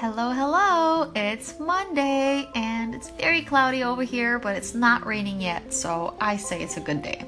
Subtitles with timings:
[0.00, 1.10] Hello, hello.
[1.16, 6.36] It's Monday and it's very cloudy over here, but it's not raining yet, so I
[6.36, 7.24] say it's a good day.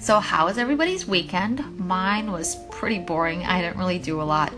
[0.00, 1.78] So, how was everybody's weekend?
[1.78, 3.46] Mine was pretty boring.
[3.46, 4.52] I didn't really do a lot,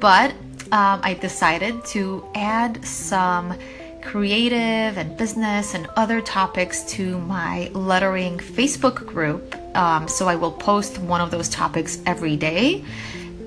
[0.00, 0.30] but
[0.72, 3.54] um, I decided to add some
[4.00, 9.54] creative and business and other topics to my lettering Facebook group.
[9.76, 12.82] Um, so, I will post one of those topics every day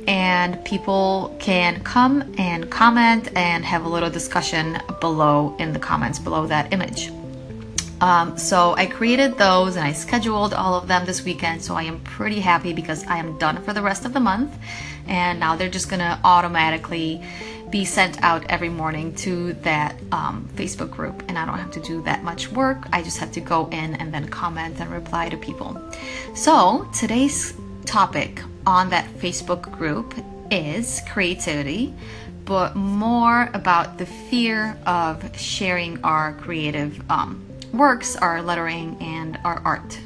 [0.07, 6.19] and people can come and comment and have a little discussion below in the comments
[6.19, 7.11] below that image.
[8.01, 11.63] Um, so I created those and I scheduled all of them this weekend.
[11.63, 14.57] So I am pretty happy because I am done for the rest of the month.
[15.07, 17.23] And now they're just going to automatically
[17.69, 21.23] be sent out every morning to that um, Facebook group.
[21.27, 22.87] And I don't have to do that much work.
[22.91, 25.79] I just have to go in and then comment and reply to people.
[26.33, 27.53] So today's
[27.85, 30.13] topic on that Facebook group
[30.49, 31.93] is creativity,
[32.45, 39.61] but more about the fear of sharing our creative um, works, our lettering, and our
[39.63, 39.99] art.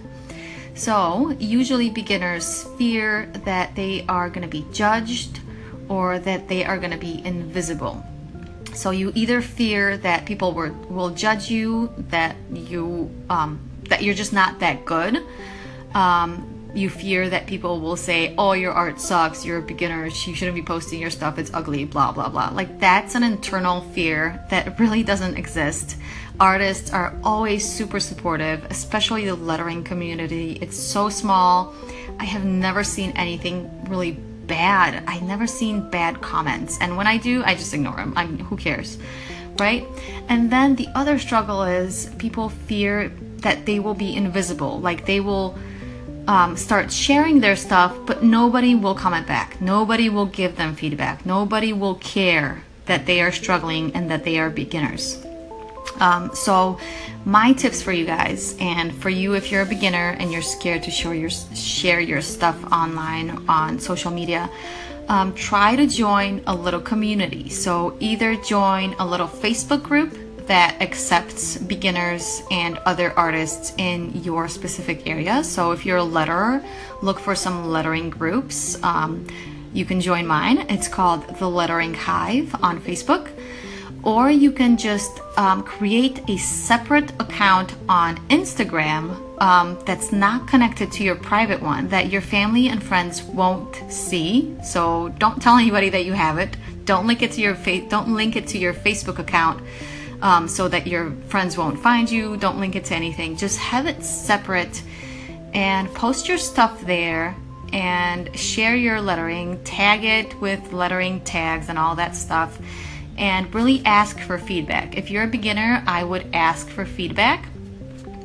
[0.75, 5.40] So, usually beginners fear that they are going to be judged
[5.88, 8.03] or that they are going to be invisible.
[8.73, 13.59] So, you either fear that people will, will judge you, that you um,
[13.90, 15.23] that you're just not that good,
[15.94, 20.36] um, you fear that people will say, oh, your art sucks, you're a beginner, you
[20.36, 22.50] shouldn't be posting your stuff, it's ugly, blah, blah, blah.
[22.50, 25.98] Like, that's an internal fear that really doesn't exist.
[26.40, 30.59] Artists are always super supportive, especially the lettering community.
[30.62, 31.73] It's so small.
[32.20, 35.03] I have never seen anything really bad.
[35.08, 36.78] I never seen bad comments.
[36.81, 38.14] And when I do, I just ignore them.
[38.18, 38.98] I mean, who cares?
[39.59, 39.88] Right?
[40.28, 44.81] And then the other struggle is people fear that they will be invisible.
[44.81, 45.58] Like, they will
[46.28, 49.62] um, start sharing their stuff, but nobody will comment back.
[49.62, 51.26] Nobody will give them feedback.
[51.26, 55.23] Nobody will care that they are struggling and that they are beginners.
[56.00, 56.80] Um, so,
[57.26, 60.84] my tips for you guys, and for you if you're a beginner and you're scared
[60.84, 64.50] to show your share your stuff online on social media,
[65.08, 67.50] um, try to join a little community.
[67.50, 74.47] So, either join a little Facebook group that accepts beginners and other artists in your
[74.47, 75.44] specific area.
[75.44, 76.63] So if you're a letterer,
[77.01, 78.81] look for some lettering groups.
[78.84, 79.28] Um,
[79.73, 80.66] you can join mine.
[80.69, 83.29] It's called The Lettering Hive on Facebook.
[84.03, 90.91] Or you can just um, create a separate account on Instagram um, that's not connected
[90.94, 94.55] to your private one that your family and friends won't see.
[94.63, 96.55] So don't tell anybody that you have it.
[96.85, 99.61] Don't link it to your fa- don't link it to your Facebook account
[100.22, 102.38] um, so that your friends won't find you.
[102.38, 103.36] Don't link it to anything.
[103.36, 104.81] Just have it separate
[105.53, 107.36] and post your stuff there
[107.74, 109.64] and share your lettering.
[109.64, 112.59] Tag it with lettering tags and all that stuff.
[113.18, 114.98] And really ask for feedback.
[114.98, 117.46] If you're a beginner, I would ask for feedback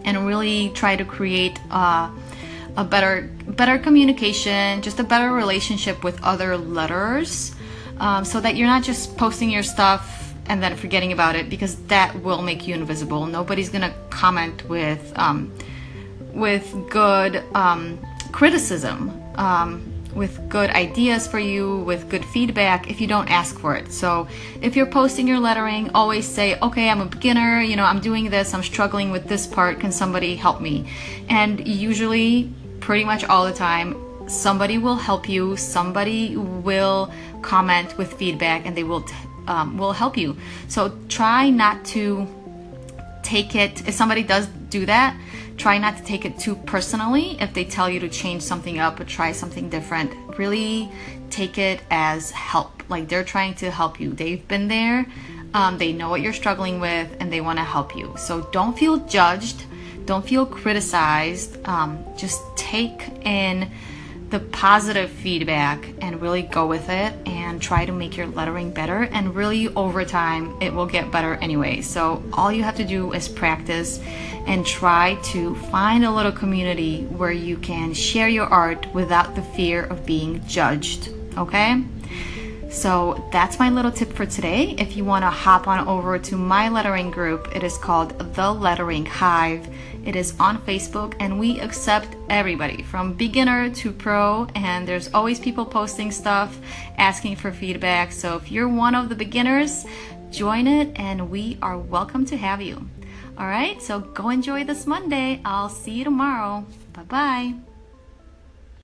[0.05, 2.11] and really try to create uh,
[2.77, 7.55] a better better communication, just a better relationship with other letters,
[7.99, 11.77] um, so that you're not just posting your stuff and then forgetting about it because
[11.95, 13.25] that will make you invisible.
[13.25, 15.53] Nobody's gonna comment with um,
[16.35, 17.99] with good um,
[18.33, 18.99] criticism,
[19.37, 19.71] um,
[20.13, 23.93] with good ideas for you, with good feedback if you don't ask for it.
[23.93, 24.27] So
[24.61, 27.63] if you're posting your lettering, always say, "Okay, I'm a beginner.
[27.63, 28.53] You know, I'm doing this.
[28.53, 29.79] I'm struggling with this part.
[29.79, 30.75] Can somebody help me?"
[31.29, 33.89] And usually, pretty much all the time,
[34.27, 35.57] somebody will help you.
[35.57, 39.05] Somebody will comment with feedback, and they will.
[39.47, 40.37] Um, will help you.
[40.69, 42.27] So try not to
[43.23, 45.17] take it, if somebody does do that,
[45.57, 48.99] try not to take it too personally if they tell you to change something up
[48.99, 50.13] or try something different.
[50.39, 50.91] Really
[51.31, 52.83] take it as help.
[52.89, 54.13] Like they're trying to help you.
[54.13, 55.07] They've been there,
[55.55, 58.15] um, they know what you're struggling with, and they want to help you.
[58.17, 59.65] So don't feel judged,
[60.07, 61.59] don't feel criticized.
[61.67, 63.71] Um, just take in
[64.31, 69.03] the positive feedback and really go with it and try to make your lettering better.
[69.03, 71.81] And really over time it will get better anyway.
[71.83, 74.01] So all you have to do is practice
[74.47, 79.43] and try to find a little community where you can share your art without the
[79.43, 81.83] fear of being judged okay
[82.71, 84.77] so that's my little tip for today.
[84.79, 88.53] If you want to hop on over to my lettering group, it is called The
[88.53, 89.69] Lettering Hive.
[90.05, 94.47] It is on Facebook and we accept everybody from beginner to pro.
[94.55, 96.59] And there's always people posting stuff,
[96.97, 98.13] asking for feedback.
[98.13, 99.85] So if you're one of the beginners,
[100.31, 102.89] join it and we are welcome to have you.
[103.37, 105.41] All right, so go enjoy this Monday.
[105.45, 106.65] I'll see you tomorrow.
[106.93, 107.70] Bye bye.